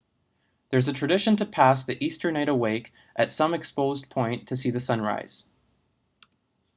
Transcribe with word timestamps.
there's 0.71 0.87
a 0.87 0.93
tradition 0.93 1.35
to 1.37 1.45
pass 1.45 1.83
the 1.85 2.03
easter 2.03 2.31
night 2.31 2.49
awake 2.49 2.91
at 3.15 3.31
some 3.31 3.53
exposed 3.53 4.09
point 4.09 4.47
to 4.47 4.55
see 4.55 4.71
the 4.71 4.79
sunrise 4.79 5.45